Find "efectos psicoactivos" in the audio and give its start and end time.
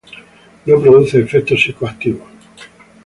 1.19-2.31